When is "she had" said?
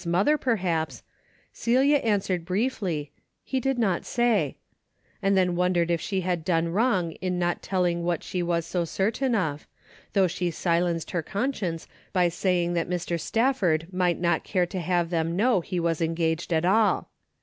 6.01-6.43